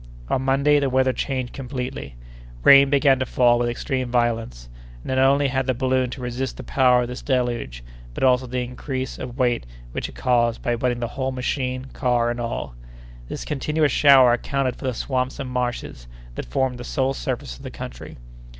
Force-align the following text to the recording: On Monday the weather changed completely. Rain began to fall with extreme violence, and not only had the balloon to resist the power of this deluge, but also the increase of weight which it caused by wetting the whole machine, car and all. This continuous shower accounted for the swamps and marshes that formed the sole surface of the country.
On 0.29 0.41
Monday 0.41 0.79
the 0.79 0.89
weather 0.89 1.13
changed 1.13 1.53
completely. 1.53 2.15
Rain 2.63 2.89
began 2.89 3.19
to 3.19 3.25
fall 3.27 3.59
with 3.59 3.69
extreme 3.69 4.09
violence, 4.09 4.67
and 5.03 5.09
not 5.15 5.19
only 5.19 5.49
had 5.49 5.67
the 5.67 5.75
balloon 5.75 6.09
to 6.09 6.21
resist 6.21 6.57
the 6.57 6.63
power 6.63 7.03
of 7.03 7.07
this 7.07 7.21
deluge, 7.21 7.83
but 8.15 8.23
also 8.23 8.47
the 8.47 8.61
increase 8.63 9.19
of 9.19 9.37
weight 9.37 9.63
which 9.91 10.09
it 10.09 10.15
caused 10.15 10.63
by 10.63 10.73
wetting 10.73 11.01
the 11.01 11.07
whole 11.09 11.31
machine, 11.31 11.85
car 11.93 12.31
and 12.31 12.39
all. 12.39 12.73
This 13.27 13.45
continuous 13.45 13.91
shower 13.91 14.33
accounted 14.33 14.75
for 14.75 14.85
the 14.85 14.95
swamps 14.95 15.37
and 15.37 15.47
marshes 15.51 16.07
that 16.33 16.47
formed 16.47 16.79
the 16.79 16.83
sole 16.83 17.13
surface 17.13 17.55
of 17.55 17.61
the 17.61 17.69
country. 17.69 18.17